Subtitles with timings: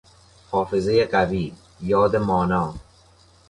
[0.51, 2.73] حافظهی قوی، یاد مانا